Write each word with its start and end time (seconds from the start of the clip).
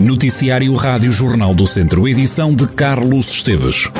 Noticiário 0.00 0.74
Rádio 0.76 1.12
Jornal 1.12 1.54
do 1.54 1.66
Centro, 1.66 2.08
edição 2.08 2.54
de 2.54 2.66
Carlos 2.66 3.28
Esteves. 3.32 3.90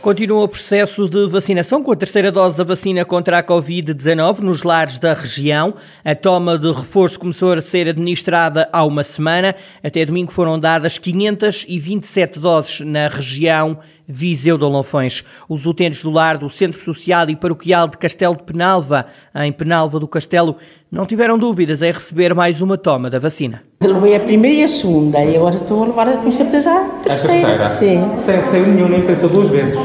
Continua 0.00 0.44
o 0.44 0.48
processo 0.48 1.06
de 1.06 1.26
vacinação 1.26 1.82
com 1.82 1.92
a 1.92 1.96
terceira 1.96 2.32
dose 2.32 2.56
da 2.56 2.64
vacina 2.64 3.04
contra 3.04 3.38
a 3.38 3.42
Covid-19 3.42 4.38
nos 4.38 4.62
lares 4.62 4.98
da 4.98 5.12
região. 5.12 5.74
A 6.02 6.14
toma 6.14 6.56
de 6.56 6.72
reforço 6.72 7.20
começou 7.20 7.52
a 7.52 7.60
ser 7.60 7.88
administrada 7.88 8.70
há 8.72 8.84
uma 8.86 9.04
semana. 9.04 9.54
Até 9.82 10.06
domingo 10.06 10.32
foram 10.32 10.58
dadas 10.58 10.96
527 10.96 12.38
doses 12.38 12.80
na 12.80 13.08
região 13.08 13.78
Viseu 14.08 14.56
de 14.56 14.64
Olonfões. 14.64 15.24
Os 15.48 15.66
utentes 15.66 16.02
do 16.02 16.10
lar 16.10 16.38
do 16.38 16.48
Centro 16.48 16.80
Social 16.80 17.28
e 17.28 17.36
Paroquial 17.36 17.88
de 17.88 17.98
Castelo 17.98 18.36
de 18.36 18.44
Penalva, 18.44 19.06
em 19.34 19.52
Penalva 19.52 19.98
do 19.98 20.06
Castelo, 20.06 20.56
não 20.90 21.04
tiveram 21.04 21.38
dúvidas 21.38 21.82
em 21.82 21.92
receber 21.92 22.34
mais 22.34 22.62
uma 22.62 22.78
toma 22.78 23.10
da 23.10 23.18
vacina. 23.18 23.62
Levei 23.82 24.16
a 24.16 24.20
primeira 24.20 24.56
e 24.56 24.64
a 24.64 24.68
segunda 24.68 25.22
e 25.22 25.36
agora 25.36 25.56
estou 25.56 25.82
a 25.82 25.86
levar 25.86 26.16
com 26.22 26.32
certeza 26.32 26.70
a 26.70 26.80
terceira. 27.02 27.54
A 27.54 27.68
terceira? 27.68 27.68
Sim. 27.68 28.18
Sem 28.18 28.36
receio 28.36 28.66
nenhum, 28.66 28.88
nem 28.88 29.02
pensou 29.02 29.28
duas 29.28 29.48
vezes. 29.48 29.78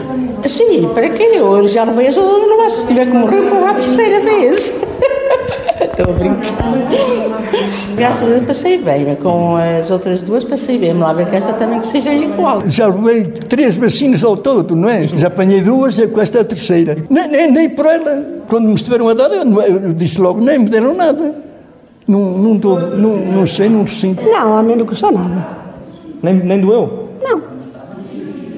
Sim, 0.48 0.90
para 0.94 1.10
quê? 1.10 1.32
Eu 1.34 1.68
já 1.68 1.84
levei 1.84 2.08
as 2.08 2.18
outras, 2.18 2.48
não 2.48 2.70
se 2.70 2.88
tiver 2.88 3.06
que 3.06 3.14
morrer, 3.14 3.42
vou 3.50 3.62
lá 3.62 3.72
a 3.72 3.76
terceira 3.76 4.20
vez. 4.22 4.82
Estou 5.82 6.14
a 6.14 6.18
brincar. 6.18 7.31
Graças 8.02 8.28
a 8.28 8.32
Deus 8.32 8.46
passei 8.48 8.80
bem, 8.80 9.14
com 9.14 9.58
as 9.58 9.92
outras 9.92 10.24
duas 10.24 10.44
passei 10.44 10.80
bem. 10.80 10.92
Lá 10.94 11.14
ver 11.14 11.30
que 11.30 11.36
esta 11.36 11.54
também 11.54 11.80
que 11.80 11.86
seja 11.86 12.12
igual. 12.12 12.60
Já 12.66 12.88
levei 12.88 13.26
três 13.26 13.76
vacinas 13.76 14.24
ao 14.24 14.36
todo, 14.36 14.76
não 14.76 14.90
é? 14.90 15.06
Já 15.06 15.28
apanhei 15.28 15.62
duas 15.62 16.00
e 16.00 16.08
com 16.08 16.20
esta 16.20 16.40
é 16.40 16.42
a 16.42 16.44
terceira. 16.44 16.98
Nem, 17.12 17.28
nem, 17.28 17.52
nem 17.52 17.70
por 17.70 17.86
ela. 17.86 18.42
Quando 18.48 18.70
me 18.70 18.74
estiveram 18.74 19.08
a 19.08 19.14
dar, 19.14 19.30
eu, 19.30 19.62
eu 19.62 19.94
disse 19.94 20.20
logo, 20.20 20.42
nem 20.42 20.58
me 20.58 20.68
deram 20.68 20.96
nada. 20.96 21.36
Não, 22.08 22.40
não, 22.40 22.58
dou, 22.58 22.80
não, 22.80 23.18
não 23.18 23.46
sei, 23.46 23.70
não 23.70 23.86
sinto. 23.86 24.24
Não, 24.24 24.58
a 24.58 24.64
mim 24.64 24.78
não 24.78 24.86
custou 24.88 25.12
nada. 25.12 25.48
Nem, 26.24 26.34
nem 26.34 26.60
doeu? 26.60 27.08
Não. 27.24 27.40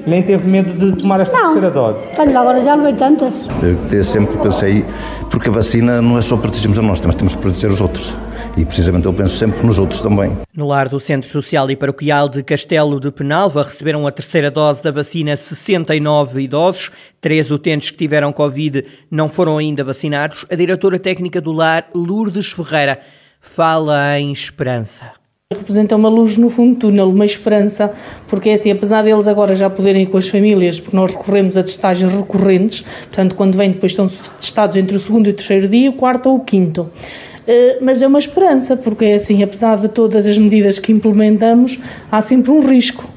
Nem 0.06 0.22
teve 0.22 0.48
medo 0.48 0.72
de 0.72 0.96
tomar 1.02 1.20
esta 1.20 1.36
Não. 1.36 1.52
terceira 1.52 1.70
dose? 1.70 2.16
Tenho 2.16 2.38
agora 2.38 2.64
já 2.64 2.74
levei 2.76 2.94
tantas. 2.94 3.34
Eu 3.92 4.04
sempre 4.04 4.38
pensei, 4.38 4.86
porque 5.28 5.50
a 5.50 5.52
vacina 5.52 6.00
não 6.00 6.16
é 6.16 6.22
só 6.22 6.34
protegermos 6.34 6.78
a 6.78 6.82
nós, 6.82 7.02
mas 7.02 7.14
temos 7.14 7.34
que 7.34 7.42
proteger 7.42 7.70
os 7.70 7.82
outros. 7.82 8.16
E 8.56 8.64
precisamente 8.64 9.06
eu 9.06 9.12
penso 9.12 9.36
sempre 9.36 9.66
nos 9.66 9.80
outros 9.80 10.00
também. 10.00 10.30
No 10.54 10.68
lar 10.68 10.88
do 10.88 11.00
Centro 11.00 11.28
Social 11.28 11.68
e 11.70 11.76
Paroquial 11.76 12.28
de 12.28 12.40
Castelo 12.42 13.00
de 13.00 13.10
Penalva 13.10 13.64
receberam 13.64 14.06
a 14.06 14.12
terceira 14.12 14.48
dose 14.48 14.80
da 14.80 14.92
vacina 14.92 15.36
69 15.36 16.42
idosos. 16.42 16.92
Três 17.20 17.50
utentes 17.50 17.90
que 17.90 17.96
tiveram 17.96 18.32
Covid 18.32 18.84
não 19.10 19.28
foram 19.28 19.58
ainda 19.58 19.82
vacinados. 19.82 20.46
A 20.48 20.54
diretora 20.54 21.00
técnica 21.00 21.40
do 21.40 21.50
lar, 21.50 21.88
Lourdes 21.92 22.52
Ferreira, 22.52 23.00
fala 23.40 24.18
em 24.20 24.30
esperança. 24.30 25.12
Representa 25.52 25.96
uma 25.96 26.08
luz 26.08 26.36
no 26.36 26.48
fundo 26.48 26.74
do 26.74 26.80
túnel, 26.80 27.10
uma 27.10 27.24
esperança, 27.24 27.92
porque 28.28 28.50
é 28.50 28.54
assim, 28.54 28.70
apesar 28.70 29.02
deles 29.02 29.28
agora 29.28 29.54
já 29.54 29.68
poderem 29.68 30.04
ir 30.04 30.06
com 30.06 30.16
as 30.16 30.28
famílias, 30.28 30.80
porque 30.80 30.96
nós 30.96 31.12
recorremos 31.12 31.56
a 31.56 31.62
testagens 31.62 32.10
recorrentes, 32.12 32.80
portanto, 32.80 33.34
quando 33.34 33.56
vêm, 33.56 33.72
depois 33.72 33.92
estão 33.92 34.08
testados 34.40 34.74
entre 34.74 34.96
o 34.96 35.00
segundo 35.00 35.26
e 35.26 35.30
o 35.30 35.34
terceiro 35.34 35.68
dia, 35.68 35.90
o 35.90 35.92
quarto 35.92 36.30
ou 36.30 36.36
o 36.36 36.40
quinto. 36.40 36.90
Eh, 37.46 37.78
Mas 37.80 38.02
é 38.02 38.06
uma 38.06 38.18
esperança, 38.18 38.76
porque 38.76 39.04
é 39.04 39.14
assim, 39.14 39.42
apesar 39.42 39.76
de 39.76 39.88
todas 39.88 40.26
as 40.26 40.38
medidas 40.38 40.78
que 40.78 40.92
implementamos, 40.92 41.78
há 42.10 42.20
sempre 42.22 42.50
um 42.50 42.60
risco. 42.60 43.08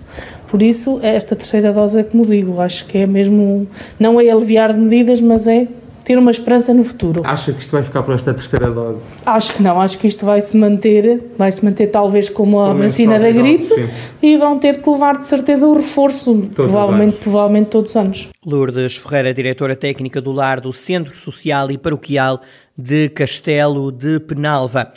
Por 0.47 0.61
isso, 0.61 0.99
esta 1.01 1.35
terceira 1.35 1.73
dose 1.73 1.99
é 1.99 2.03
como 2.03 2.25
digo, 2.25 2.61
acho 2.61 2.85
que 2.85 2.99
é 2.99 3.05
mesmo, 3.05 3.67
não 3.99 4.19
é 4.19 4.29
aliviar 4.29 4.73
de 4.73 4.79
medidas, 4.79 5.19
mas 5.19 5.45
é 5.45 5.67
ter 6.07 6.17
uma 6.17 6.31
esperança 6.31 6.73
no 6.73 6.85
futuro. 6.85 7.21
Acha 7.25 7.51
que 7.51 7.59
isto 7.59 7.71
vai 7.71 7.83
ficar 7.83 8.01
por 8.01 8.15
esta 8.15 8.33
terceira 8.33 8.71
dose? 8.71 9.03
Acho 9.25 9.53
que 9.53 9.61
não, 9.61 9.81
acho 9.81 9.97
que 9.97 10.07
isto 10.07 10.25
vai 10.25 10.39
se 10.39 10.55
manter, 10.55 11.21
vai 11.37 11.51
se 11.51 11.63
manter 11.65 11.87
talvez 11.87 12.29
como 12.29 12.61
a 12.61 12.73
vacina 12.73 13.19
da 13.19 13.29
gripe 13.29 13.67
sim. 13.67 13.89
e 14.21 14.37
vão 14.37 14.57
ter 14.57 14.81
que 14.81 14.89
levar 14.89 15.17
de 15.17 15.25
certeza 15.25 15.67
o 15.67 15.73
reforço, 15.73 16.47
provavelmente, 16.55 17.15
os 17.15 17.19
provavelmente 17.19 17.67
todos 17.67 17.89
os 17.89 17.97
anos. 17.97 18.29
Lourdes 18.45 18.95
Ferreira, 18.95 19.33
diretora 19.33 19.75
técnica 19.75 20.21
do 20.21 20.31
lar 20.31 20.61
do 20.61 20.71
Centro 20.71 21.13
Social 21.13 21.69
e 21.71 21.77
Paroquial 21.77 22.39
de 22.77 23.09
Castelo 23.09 23.91
de 23.91 24.19
Penalva. 24.19 24.91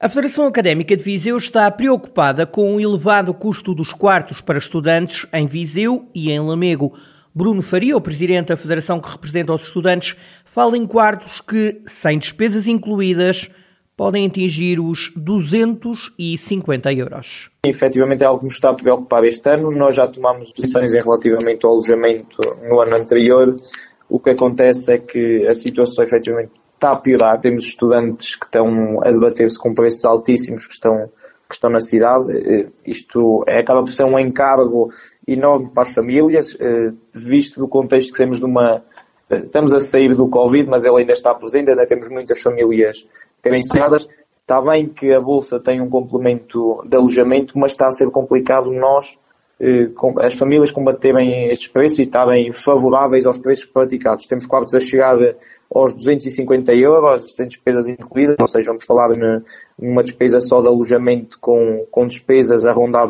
A 0.00 0.08
Federação 0.08 0.46
Académica 0.46 0.96
de 0.96 1.02
Viseu 1.02 1.36
está 1.36 1.68
preocupada 1.70 2.46
com 2.46 2.76
o 2.76 2.80
elevado 2.80 3.34
custo 3.34 3.74
dos 3.74 3.92
quartos 3.92 4.40
para 4.40 4.56
estudantes 4.56 5.26
em 5.32 5.44
Viseu 5.44 6.08
e 6.14 6.30
em 6.30 6.38
Lamego. 6.38 6.94
Bruno 7.34 7.62
Faria, 7.62 7.96
o 7.96 8.00
presidente 8.00 8.48
da 8.48 8.56
federação 8.56 9.00
que 9.00 9.10
representa 9.10 9.52
os 9.52 9.66
estudantes, 9.66 10.16
fala 10.44 10.78
em 10.78 10.86
quartos 10.86 11.40
que, 11.40 11.80
sem 11.84 12.16
despesas 12.16 12.68
incluídas, 12.68 13.50
podem 13.96 14.26
atingir 14.26 14.78
os 14.78 15.12
250 15.16 16.92
euros. 16.92 17.50
Efetivamente 17.66 18.22
é 18.22 18.26
algo 18.26 18.38
que 18.38 18.46
nos 18.46 18.54
está 18.54 18.70
a 18.70 18.74
preocupar 18.74 19.24
este 19.24 19.50
ano. 19.50 19.70
Nós 19.72 19.96
já 19.96 20.06
tomámos 20.06 20.52
posições 20.52 20.94
em 20.94 21.00
relativamente 21.02 21.66
ao 21.66 21.72
alojamento 21.72 22.38
no 22.62 22.80
ano 22.80 22.96
anterior. 22.96 23.56
O 24.08 24.20
que 24.20 24.30
acontece 24.30 24.92
é 24.92 24.98
que 24.98 25.44
a 25.48 25.52
situação 25.52 26.04
efetivamente 26.04 26.52
está 26.78 26.92
a 26.92 26.96
piorar. 26.96 27.40
Temos 27.40 27.64
estudantes 27.66 28.36
que 28.36 28.46
estão 28.46 29.00
a 29.02 29.10
debater-se 29.10 29.58
com 29.58 29.74
preços 29.74 30.04
altíssimos 30.04 30.66
que 30.66 30.72
estão, 30.72 31.08
que 31.48 31.54
estão 31.54 31.68
na 31.70 31.80
cidade. 31.80 32.32
Eh, 32.32 32.68
Isto 32.86 33.44
é, 33.46 33.60
acaba 33.60 33.80
por 33.80 33.92
ser 33.92 34.04
um 34.04 34.18
encargo 34.18 34.90
enorme 35.26 35.70
para 35.74 35.82
as 35.82 35.94
famílias, 35.94 36.56
eh, 36.58 36.92
visto 37.12 37.60
do 37.60 37.68
contexto 37.68 38.12
que 38.12 38.18
temos 38.18 38.38
de 38.38 38.44
uma. 38.44 38.82
eh, 39.28 39.38
Estamos 39.38 39.72
a 39.72 39.80
sair 39.80 40.14
do 40.14 40.28
Covid, 40.28 40.68
mas 40.68 40.84
ele 40.84 41.00
ainda 41.00 41.12
está 41.12 41.34
presente, 41.34 41.70
ainda 41.70 41.86
temos 41.86 42.08
muitas 42.08 42.40
famílias 42.40 43.06
carenciadas. 43.42 44.08
Está 44.40 44.62
bem 44.62 44.88
que 44.88 45.12
a 45.12 45.20
Bolsa 45.20 45.60
tem 45.60 45.80
um 45.80 45.90
complemento 45.90 46.82
de 46.86 46.96
alojamento, 46.96 47.58
mas 47.58 47.72
está 47.72 47.86
a 47.86 47.90
ser 47.90 48.10
complicado 48.10 48.72
nós, 48.72 49.18
as 50.20 50.34
famílias, 50.34 50.70
combaterem 50.70 51.50
estes 51.50 51.68
preços 51.68 51.98
e 51.98 52.02
estarem 52.02 52.52
favoráveis 52.52 53.26
aos 53.26 53.38
preços 53.38 53.66
praticados. 53.66 54.26
Temos 54.26 54.46
quartos 54.46 54.74
a 54.74 54.80
chegar 54.80 55.16
aos 55.74 55.94
250 55.94 56.72
euros, 56.74 57.34
sem 57.34 57.46
despesas 57.46 57.88
incluídas, 57.88 58.36
ou 58.40 58.46
seja, 58.46 58.68
vamos 58.68 58.84
falar 58.84 59.08
numa 59.76 60.02
despesa 60.02 60.40
só 60.40 60.60
de 60.60 60.68
alojamento 60.68 61.38
com, 61.40 61.84
com 61.90 62.06
despesas 62.06 62.66
a 62.66 62.72
rondar 62.72 63.08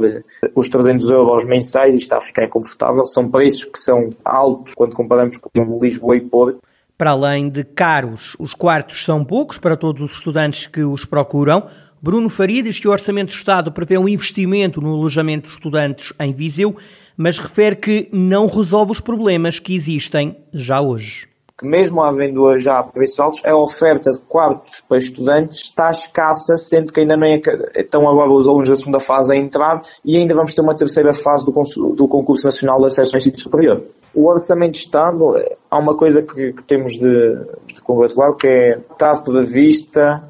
os 0.54 0.68
300 0.68 1.10
euros 1.10 1.44
mensais 1.44 1.94
e 1.94 1.98
está 1.98 2.16
a 2.16 2.22
ficar 2.22 2.48
confortável. 2.48 3.04
São 3.04 3.30
preços 3.30 3.64
que 3.64 3.78
são 3.78 4.08
altos 4.24 4.74
quando 4.74 4.94
comparamos 4.94 5.36
com 5.36 5.78
Lisboa 5.80 6.16
e 6.16 6.20
Porto. 6.22 6.60
Para 6.96 7.12
além 7.12 7.48
de 7.48 7.62
caros, 7.62 8.34
os 8.40 8.54
quartos 8.54 9.04
são 9.04 9.24
poucos 9.24 9.56
para 9.56 9.76
todos 9.76 10.02
os 10.02 10.16
estudantes 10.16 10.66
que 10.66 10.82
os 10.82 11.04
procuram. 11.04 11.64
Bruno 12.00 12.28
Faria 12.28 12.62
diz 12.62 12.78
que 12.78 12.86
o 12.86 12.92
Orçamento 12.92 13.32
do 13.32 13.36
Estado 13.36 13.72
prevê 13.72 13.98
um 13.98 14.08
investimento 14.08 14.80
no 14.80 14.94
alojamento 14.94 15.46
de 15.46 15.52
estudantes 15.52 16.12
em 16.20 16.32
Viseu, 16.32 16.76
mas 17.16 17.38
refere 17.38 17.74
que 17.74 18.08
não 18.12 18.46
resolve 18.46 18.92
os 18.92 19.00
problemas 19.00 19.58
que 19.58 19.74
existem 19.74 20.36
já 20.52 20.80
hoje. 20.80 21.26
que 21.58 21.66
mesmo 21.66 22.00
havendo 22.00 22.56
já 22.60 22.80
preços 22.84 23.42
a 23.44 23.56
oferta 23.56 24.12
de 24.12 24.20
quartos 24.20 24.80
para 24.88 24.96
estudantes 24.96 25.58
está 25.58 25.90
escassa, 25.90 26.56
sendo 26.56 26.92
que 26.92 27.00
ainda 27.00 27.16
não 27.16 27.26
é, 27.26 27.40
estão 27.74 28.08
agora 28.08 28.30
os 28.30 28.46
alunos 28.46 28.68
da 28.68 28.76
segunda 28.76 29.00
fase 29.00 29.34
a 29.34 29.36
entrar 29.36 29.82
e 30.04 30.16
ainda 30.16 30.36
vamos 30.36 30.54
ter 30.54 30.62
uma 30.62 30.76
terceira 30.76 31.12
fase 31.12 31.44
do, 31.44 31.52
do 31.96 32.06
concurso 32.06 32.44
nacional 32.46 32.78
de 32.78 32.86
acesso 32.86 33.16
ao 33.16 33.18
ensino 33.18 33.40
superior. 33.40 33.82
O 34.14 34.28
orçamento 34.28 34.74
de 34.74 34.78
Estado, 34.78 35.36
eh, 35.36 35.56
há 35.68 35.78
uma 35.80 35.96
coisa 35.96 36.22
que, 36.22 36.52
que 36.52 36.62
temos 36.62 36.92
de, 36.92 37.38
de 37.74 37.82
congratular, 37.82 38.36
que 38.36 38.46
é 38.46 38.78
está 38.92 39.20
prevista 39.20 40.22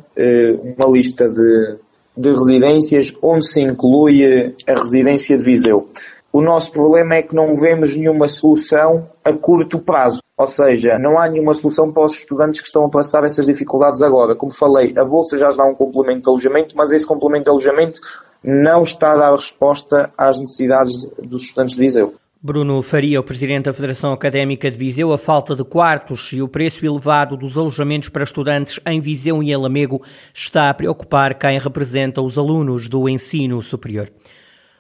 uma 0.77 0.91
lista 0.91 1.29
de, 1.29 1.77
de 2.17 2.31
residências 2.31 3.15
onde 3.23 3.49
se 3.49 3.61
inclui 3.61 4.25
eh, 4.25 4.53
a 4.67 4.79
residência 4.79 5.39
de 5.39 5.45
Viseu. 5.45 5.89
O 6.33 6.43
nosso 6.43 6.73
problema 6.73 7.15
é 7.15 7.23
que 7.23 7.35
não 7.35 7.57
vemos 7.57 7.97
nenhuma 7.97 8.29
solução 8.29 9.09
a 9.25 9.33
curto 9.33 9.79
prazo. 9.79 10.21
Ou 10.37 10.47
seja, 10.47 10.99
não 10.99 11.19
há 11.19 11.29
nenhuma 11.29 11.55
solução 11.55 11.91
para 11.93 12.05
os 12.05 12.15
estudantes 12.15 12.61
que 12.61 12.67
estão 12.67 12.85
a 12.85 12.91
passar 12.91 13.25
essas 13.25 13.47
dificuldades 13.47 14.03
agora. 14.03 14.37
Como 14.37 14.53
falei, 14.53 14.93
a 14.97 15.05
Bolsa 15.05 15.39
já 15.39 15.49
dá 15.49 15.65
um 15.65 15.75
complemento 15.75 16.23
de 16.23 16.29
alojamento, 16.29 16.77
mas 16.77 16.93
esse 16.93 17.07
complemento 17.07 17.45
de 17.45 17.51
alojamento 17.51 18.01
não 18.45 18.83
está 18.83 19.13
a 19.13 19.17
dar 19.17 19.33
resposta 19.33 20.11
às 20.17 20.39
necessidades 20.39 21.05
dos 21.19 21.45
estudantes 21.45 21.75
de 21.75 21.81
Viseu. 21.81 22.15
Bruno 22.41 22.81
Faria, 22.83 23.19
o 23.19 23.25
presidente 23.25 23.65
da 23.65 23.73
Federação 23.73 24.13
Académica 24.13 24.71
de 24.71 24.79
Viseu, 24.79 25.13
a 25.13 25.19
falta 25.19 25.57
de 25.57 25.65
quartos 25.65 26.33
e 26.33 26.41
o 26.41 26.47
preço 26.47 26.87
elevado 26.87 27.37
dos 27.37 27.59
alojamentos 27.59 28.11
para 28.11 28.23
estudantes 28.23 28.79
em 28.87 29.01
Viseu 29.01 29.43
e 29.43 29.51
em 29.51 29.57
Lamego 29.57 30.01
está 30.33 30.71
a 30.71 30.75
preocupar 30.75 31.35
quem 31.35 31.59
representa 31.59 32.23
os 32.23 32.39
alunos 32.39 32.87
do 32.87 33.09
ensino 33.09 33.61
superior. 33.61 34.09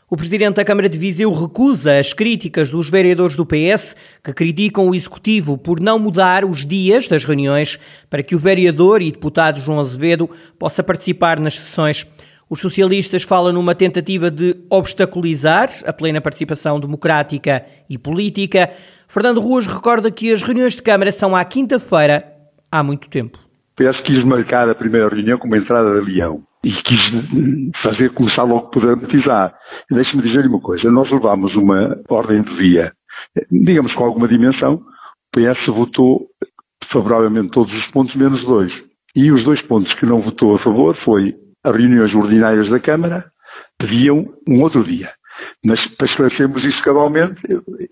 O 0.08 0.16
presidente 0.16 0.54
da 0.54 0.64
Câmara 0.64 0.88
de 0.88 0.96
Viseu 0.96 1.32
recusa 1.32 1.98
as 1.98 2.12
críticas 2.12 2.70
dos 2.70 2.88
vereadores 2.88 3.34
do 3.34 3.44
PS 3.44 3.96
que 4.22 4.32
criticam 4.32 4.88
o 4.88 4.94
executivo 4.94 5.58
por 5.58 5.80
não 5.80 5.98
mudar 5.98 6.44
os 6.44 6.64
dias 6.64 7.08
das 7.08 7.24
reuniões 7.24 7.76
para 8.08 8.22
que 8.22 8.36
o 8.36 8.38
vereador 8.38 9.02
e 9.02 9.10
deputado 9.10 9.58
João 9.58 9.80
Azevedo 9.80 10.30
possa 10.60 10.80
participar 10.80 11.40
nas 11.40 11.56
sessões. 11.56 12.06
Os 12.50 12.60
socialistas 12.60 13.24
falam 13.24 13.52
numa 13.52 13.74
tentativa 13.74 14.30
de 14.30 14.54
obstaculizar 14.70 15.68
a 15.86 15.92
plena 15.92 16.20
participação 16.20 16.80
democrática 16.80 17.62
e 17.90 17.98
política. 17.98 18.70
Fernando 19.06 19.40
Ruas 19.40 19.66
recorda 19.66 20.10
que 20.10 20.32
as 20.32 20.42
reuniões 20.42 20.74
de 20.74 20.82
Câmara 20.82 21.12
são 21.12 21.36
à 21.36 21.44
quinta-feira 21.44 22.24
há 22.72 22.82
muito 22.82 23.10
tempo. 23.10 23.38
O 23.38 23.76
PS 23.76 24.00
quis 24.04 24.24
marcar 24.24 24.68
a 24.68 24.74
primeira 24.74 25.08
reunião 25.08 25.38
como 25.38 25.54
a 25.54 25.58
entrada 25.58 26.00
de 26.00 26.10
leão. 26.10 26.42
e 26.64 26.72
quis 26.72 27.00
fazer 27.82 28.12
começar 28.14 28.42
logo 28.44 28.70
por 28.70 28.80
dramatizar. 28.80 29.54
Deixe-me 29.90 30.22
dizer-lhe 30.22 30.48
uma 30.48 30.60
coisa, 30.60 30.90
nós 30.90 31.10
levámos 31.10 31.54
uma 31.54 31.96
ordem 32.08 32.42
de 32.42 32.56
via, 32.56 32.92
digamos 33.50 33.94
com 33.94 34.04
alguma 34.04 34.26
dimensão, 34.26 34.74
o 34.74 35.36
PS 35.36 35.66
votou 35.66 36.26
favoravelmente 36.92 37.50
todos 37.50 37.72
os 37.72 37.86
pontos, 37.92 38.14
menos 38.16 38.42
dois. 38.44 38.72
E 39.14 39.30
os 39.30 39.44
dois 39.44 39.60
pontos 39.62 39.92
que 39.94 40.06
não 40.06 40.22
votou 40.22 40.56
a 40.56 40.58
favor 40.58 40.96
foi 41.04 41.34
as 41.68 41.76
reuniões 41.76 42.14
ordinárias 42.14 42.68
da 42.70 42.80
Câmara 42.80 43.24
pediam 43.78 44.26
um 44.46 44.62
outro 44.62 44.84
dia. 44.84 45.10
Mas 45.64 45.80
para 45.96 46.06
esclarecermos 46.06 46.64
isso 46.64 46.82
cabalmente, 46.82 47.40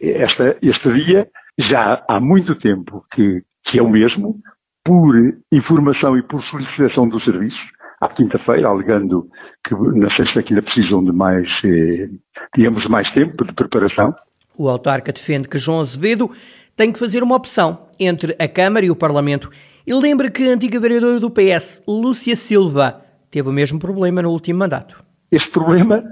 esta, 0.00 0.56
este 0.62 0.92
dia 0.92 1.28
já 1.58 2.04
há 2.08 2.20
muito 2.20 2.54
tempo 2.56 3.04
que, 3.14 3.42
que 3.66 3.78
é 3.78 3.82
o 3.82 3.90
mesmo, 3.90 4.36
por 4.84 5.14
informação 5.50 6.16
e 6.16 6.22
por 6.22 6.42
solicitação 6.44 7.08
dos 7.08 7.24
serviços, 7.24 7.58
à 8.00 8.08
quinta-feira, 8.08 8.68
alegando 8.68 9.26
que 9.66 9.74
na 9.74 10.14
sexta-feira 10.14 10.62
precisam 10.62 11.04
de 11.04 11.12
mais, 11.12 11.48
eh, 11.64 12.08
digamos, 12.54 12.86
mais 12.88 13.10
tempo 13.12 13.44
de 13.44 13.52
preparação. 13.54 14.14
O 14.56 14.68
autarca 14.68 15.12
defende 15.12 15.48
que 15.48 15.58
João 15.58 15.80
Azevedo 15.80 16.30
tem 16.76 16.92
que 16.92 16.98
fazer 16.98 17.22
uma 17.22 17.34
opção 17.34 17.86
entre 17.98 18.36
a 18.38 18.46
Câmara 18.46 18.84
e 18.84 18.90
o 18.90 18.96
Parlamento. 18.96 19.50
E 19.86 19.94
lembra 19.94 20.30
que 20.30 20.48
a 20.48 20.52
antiga 20.52 20.78
vereadora 20.78 21.18
do 21.18 21.30
PS, 21.30 21.82
Lúcia 21.88 22.36
Silva, 22.36 23.05
teve 23.36 23.50
o 23.50 23.52
mesmo 23.52 23.78
problema 23.78 24.22
no 24.22 24.30
último 24.30 24.60
mandato. 24.60 24.96
Este 25.30 25.50
problema 25.50 26.02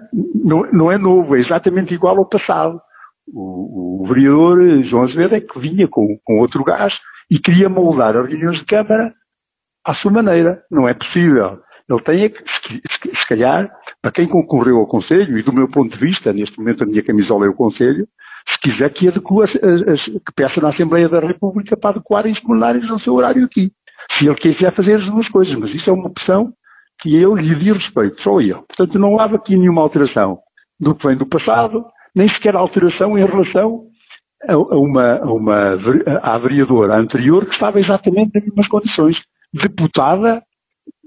não, 0.45 0.71
não 0.73 0.93
é 0.93 0.99
novo, 0.99 1.35
é 1.35 1.41
exatamente 1.41 1.95
igual 1.95 2.19
ao 2.19 2.29
passado. 2.29 2.79
O, 3.27 4.03
o 4.03 4.07
vereador 4.09 4.85
João 4.85 5.05
Azevedo 5.05 5.35
é 5.37 5.41
que 5.41 5.59
vinha 5.59 5.89
com, 5.89 6.19
com 6.23 6.41
outro 6.41 6.63
gás 6.63 6.93
e 7.31 7.39
queria 7.39 7.71
moldar 7.71 8.15
as 8.15 8.29
reuniões 8.29 8.59
de 8.59 8.67
Câmara 8.67 9.15
à 9.87 9.95
sua 9.95 10.11
maneira. 10.11 10.61
Não 10.71 10.87
é 10.87 10.93
possível. 10.93 11.61
Ele 11.89 12.03
tem 12.03 12.25
é 12.25 12.29
que, 12.29 12.39
se 12.39 13.29
calhar, 13.29 13.71
para 14.03 14.13
quem 14.13 14.29
concorreu 14.29 14.77
ao 14.77 14.87
Conselho, 14.87 15.39
e 15.39 15.43
do 15.43 15.53
meu 15.53 15.71
ponto 15.71 15.97
de 15.97 16.05
vista, 16.05 16.31
neste 16.31 16.59
momento 16.59 16.85
a 16.85 16.87
minha 16.87 17.03
camisola 17.03 17.47
é 17.47 17.49
o 17.49 17.55
Conselho, 17.55 18.07
se 18.53 18.61
quiser 18.61 18.93
que 18.93 19.11
que 19.11 20.33
peça 20.37 20.61
na 20.61 20.69
Assembleia 20.69 21.09
da 21.09 21.21
República 21.21 21.75
para 21.75 21.91
adequarem 21.97 22.35
os 22.35 22.41
plenários 22.41 22.91
ao 22.91 23.01
seu 23.01 23.15
horário 23.15 23.47
aqui. 23.47 23.71
Se 24.19 24.27
ele 24.27 24.35
quiser 24.35 24.75
fazer 24.75 24.97
as 24.97 25.07
duas 25.07 25.27
coisas, 25.31 25.59
mas 25.59 25.75
isso 25.75 25.89
é 25.89 25.93
uma 25.93 26.09
opção 26.09 26.53
que 27.05 27.15
ele 27.15 27.43
lhe 27.43 27.55
diz 27.57 27.75
respeito, 27.75 28.23
só 28.23 28.41
ele. 28.41 28.55
Portanto, 28.55 28.99
não 28.99 29.21
há 29.21 29.27
aqui 29.27 29.55
nenhuma 29.55 29.83
alteração 29.83 30.39
do 30.81 30.95
que 30.95 31.07
vem 31.07 31.19
do 31.19 31.27
passado, 31.27 31.85
nem 32.17 32.27
sequer 32.31 32.57
alteração 32.57 33.19
em 33.19 33.27
relação 33.27 33.83
a, 34.49 34.57
uma, 34.57 35.19
a 35.19 35.31
uma 35.31 35.79
à 36.23 36.39
vereadora 36.39 36.97
anterior 36.99 37.45
que 37.45 37.53
estava 37.53 37.79
exatamente 37.79 38.31
nas 38.35 38.45
mesmas 38.45 38.69
condições, 38.69 39.17
deputada 39.53 40.43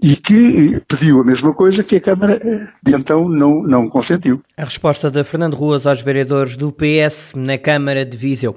e 0.04 0.16
que 0.18 0.80
pediu 0.88 1.22
a 1.22 1.24
mesma 1.24 1.52
coisa 1.56 1.84
que 1.84 1.96
a 1.96 2.02
Câmara 2.02 2.40
de 2.84 2.96
então 2.96 3.28
não, 3.28 3.64
não 3.64 3.90
consentiu. 3.90 4.40
A 4.56 4.66
resposta 4.66 5.10
de 5.10 5.24
Fernando 5.24 5.56
Ruas 5.56 5.88
aos 5.88 6.04
vereadores 6.04 6.56
do 6.56 6.72
PS 6.72 7.34
na 7.36 7.58
Câmara 7.58 8.06
de 8.06 8.16
Viseu. 8.16 8.56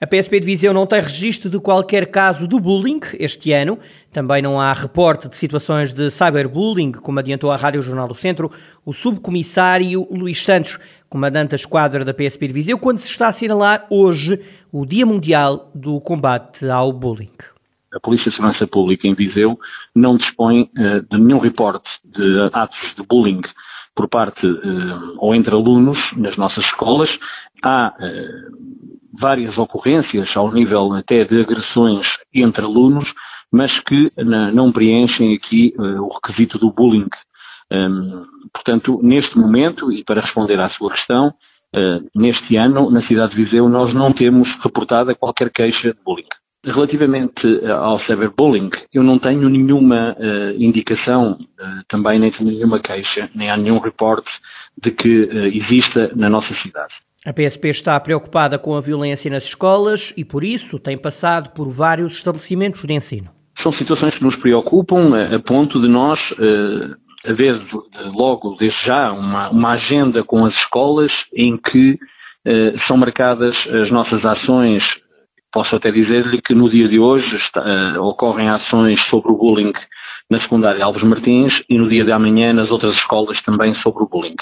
A 0.00 0.06
PSP 0.06 0.38
de 0.38 0.46
Viseu 0.46 0.72
não 0.72 0.86
tem 0.86 1.00
registro 1.00 1.50
de 1.50 1.58
qualquer 1.58 2.06
caso 2.08 2.46
de 2.46 2.56
bullying 2.60 3.00
este 3.18 3.52
ano. 3.52 3.80
Também 4.12 4.40
não 4.40 4.60
há 4.60 4.72
reporte 4.72 5.28
de 5.28 5.34
situações 5.34 5.92
de 5.92 6.08
cyberbullying, 6.08 6.92
como 6.92 7.18
adiantou 7.18 7.50
a 7.50 7.56
Rádio 7.56 7.82
Jornal 7.82 8.06
do 8.06 8.14
Centro 8.14 8.48
o 8.86 8.92
subcomissário 8.92 10.06
Luís 10.08 10.40
Santos, 10.40 10.78
comandante 11.10 11.50
da 11.50 11.56
esquadra 11.56 12.04
da 12.04 12.14
PSP 12.14 12.46
de 12.46 12.52
Viseu, 12.52 12.78
quando 12.78 12.98
se 12.98 13.10
está 13.10 13.26
a 13.26 13.30
assinalar 13.30 13.86
hoje 13.90 14.38
o 14.72 14.86
Dia 14.86 15.04
Mundial 15.04 15.68
do 15.74 16.00
Combate 16.00 16.70
ao 16.70 16.92
Bullying. 16.92 17.34
A 17.92 17.98
Polícia 17.98 18.30
de 18.30 18.36
Segurança 18.36 18.68
Pública 18.68 19.08
em 19.08 19.16
Viseu 19.16 19.58
não 19.96 20.16
dispõe 20.16 20.62
uh, 20.62 21.02
de 21.10 21.20
nenhum 21.20 21.40
reporte 21.40 21.88
de 22.04 22.50
atos 22.52 22.78
de 22.96 23.04
bullying 23.04 23.40
por 23.96 24.08
parte 24.08 24.46
uh, 24.46 25.16
ou 25.18 25.34
entre 25.34 25.52
alunos 25.52 25.98
nas 26.16 26.36
nossas 26.36 26.64
escolas. 26.66 27.10
Há 27.62 27.94
uh, 27.98 29.18
várias 29.20 29.56
ocorrências 29.58 30.28
ao 30.36 30.52
nível 30.52 30.92
até 30.94 31.24
de 31.24 31.40
agressões 31.40 32.06
entre 32.34 32.62
alunos, 32.62 33.08
mas 33.52 33.72
que 33.84 34.12
não 34.52 34.70
preenchem 34.70 35.34
aqui 35.34 35.74
uh, 35.78 36.02
o 36.02 36.12
requisito 36.14 36.58
do 36.58 36.70
bullying. 36.70 37.08
Um, 37.72 38.24
portanto, 38.52 39.00
neste 39.02 39.36
momento, 39.36 39.90
e 39.92 40.04
para 40.04 40.20
responder 40.20 40.58
à 40.60 40.70
sua 40.70 40.92
questão, 40.92 41.28
uh, 41.28 42.08
neste 42.14 42.56
ano, 42.56 42.90
na 42.90 43.06
cidade 43.06 43.34
de 43.34 43.44
Viseu, 43.44 43.68
nós 43.68 43.92
não 43.94 44.12
temos 44.12 44.48
reportada 44.62 45.14
qualquer 45.14 45.50
queixa 45.50 45.92
de 45.92 45.98
bullying. 46.04 46.28
Relativamente 46.64 47.46
eh, 47.62 47.70
ao 47.70 48.00
cyberbullying, 48.00 48.70
eu 48.92 49.04
não 49.04 49.16
tenho 49.20 49.48
nenhuma 49.48 50.16
indicação, 50.58 51.38
também 51.88 52.18
nem 52.18 52.32
tenho 52.32 52.50
nenhuma 52.50 52.80
queixa, 52.80 53.30
nem 53.32 53.48
há 53.48 53.56
nenhum 53.56 53.78
reporte 53.78 54.28
de 54.82 54.90
que 54.90 55.28
exista 55.54 56.10
na 56.14 56.28
nossa 56.28 56.54
cidade. 56.62 56.92
A 57.26 57.32
PSP 57.32 57.68
está 57.68 57.98
preocupada 58.00 58.58
com 58.58 58.76
a 58.76 58.80
violência 58.80 59.30
nas 59.30 59.44
escolas 59.44 60.14
e, 60.16 60.24
por 60.24 60.44
isso, 60.44 60.78
tem 60.78 60.96
passado 60.96 61.52
por 61.52 61.68
vários 61.68 62.16
estabelecimentos 62.16 62.84
de 62.84 62.94
ensino. 62.94 63.28
São 63.62 63.72
situações 63.72 64.14
que 64.14 64.22
nos 64.22 64.36
preocupam 64.36 65.12
a, 65.14 65.38
ponto 65.40 65.80
de 65.80 65.88
nós 65.88 66.18
uh, 66.32 66.96
haver 67.28 67.60
logo, 68.14 68.56
desde 68.56 68.78
já, 68.86 69.12
uma, 69.12 69.50
uma, 69.50 69.72
agenda 69.72 70.22
com 70.22 70.46
as 70.46 70.54
escolas 70.54 71.10
em 71.34 71.56
que 71.56 71.94
uh, 71.94 72.86
são 72.86 72.96
marcadas 72.96 73.54
as 73.82 73.90
nossas 73.90 74.24
ações. 74.24 74.82
Posso 75.52 75.74
até 75.74 75.90
dizer-lhe 75.90 76.40
que 76.40 76.54
no 76.54 76.70
dia 76.70 76.88
de 76.88 77.00
hoje 77.00 77.26
está, 77.36 77.60
uh, 77.60 78.02
ocorrem 78.04 78.48
ações 78.48 79.00
sobre 79.10 79.32
o 79.32 79.36
bullying 79.36 79.72
na 80.30 80.40
secundária 80.40 80.84
Alves 80.84 81.02
Martins 81.02 81.52
e 81.68 81.78
no 81.78 81.88
dia 81.88 82.04
de 82.04 82.12
amanhã 82.12 82.52
nas 82.52 82.70
outras 82.70 82.94
escolas 82.96 83.40
também 83.42 83.74
sobre 83.76 84.02
o 84.02 84.08
bullying. 84.08 84.36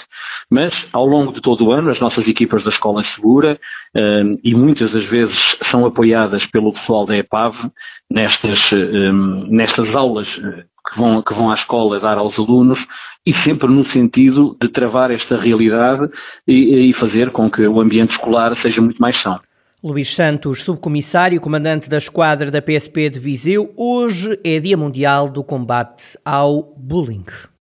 Mas, 0.51 0.73
ao 0.93 1.07
longo 1.07 1.33
de 1.33 1.41
todo 1.41 1.65
o 1.65 1.73
ano, 1.73 1.91
as 1.91 2.01
nossas 2.01 2.27
equipas 2.27 2.63
da 2.65 2.71
Escola 2.71 3.05
Segura, 3.15 3.59
um, 3.95 4.39
e 4.45 4.55
muitas 4.55 4.93
das 4.93 5.05
vezes 5.09 5.37
são 5.71 5.85
apoiadas 5.85 6.45
pelo 6.51 6.73
pessoal 6.73 7.07
da 7.07 7.17
EPAV, 7.17 7.57
nestas, 8.11 8.59
um, 8.73 9.47
nestas 9.49 9.95
aulas 9.95 10.29
eh, 10.29 10.65
que 10.89 11.01
vão, 11.01 11.21
que 11.23 11.35
vão 11.35 11.51
à 11.51 11.55
escola 11.55 11.99
dar 11.99 12.19
aos 12.19 12.39
alunos, 12.39 12.79
e 13.27 13.35
sempre 13.43 13.67
no 13.67 13.85
sentido 13.91 14.57
de 14.61 14.69
travar 14.69 15.11
esta 15.11 15.37
realidade 15.37 16.09
e, 16.47 16.91
e 16.91 16.95
fazer 16.95 17.33
com 17.33 17.51
que 17.51 17.67
o 17.67 17.81
ambiente 17.81 18.13
escolar 18.13 18.57
seja 18.63 18.81
muito 18.81 18.99
mais 18.99 19.21
são. 19.21 19.37
Luís 19.87 20.13
Santos, 20.13 20.65
subcomissário, 20.65 21.41
comandante 21.41 21.89
da 21.89 21.97
esquadra 21.97 22.51
da 22.51 22.61
PSP 22.61 23.09
de 23.09 23.21
Viseu, 23.21 23.73
hoje 23.77 24.37
é 24.43 24.59
Dia 24.59 24.77
Mundial 24.77 25.29
do 25.29 25.45
Combate 25.45 26.19
ao 26.25 26.75
Bullying. 26.77 27.23